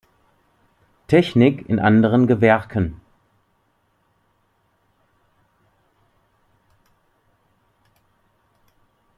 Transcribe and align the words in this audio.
Technik 1.05 1.69
in 1.69 1.77
anderen 1.77 2.25
Gewerken. 2.25 2.99